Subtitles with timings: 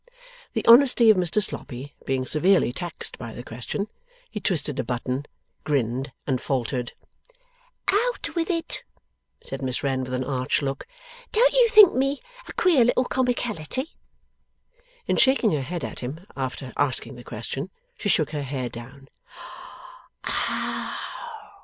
[0.53, 3.85] The honesty of Mr Sloppy being severely taxed by the question,
[4.31, 5.27] he twisted a button,
[5.63, 6.93] grinned, and faltered.
[7.87, 8.83] 'Out with it!'
[9.43, 10.87] said Miss Wren, with an arch look.
[11.31, 13.93] 'Don't you think me a queer little comicality?'
[15.05, 19.07] In shaking her head at him after asking the question, she shook her hair down.